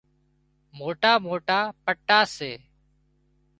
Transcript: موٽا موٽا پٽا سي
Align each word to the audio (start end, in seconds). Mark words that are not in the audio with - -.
موٽا 0.77 1.13
موٽا 1.25 1.59
پٽا 1.83 2.19
سي 2.35 2.51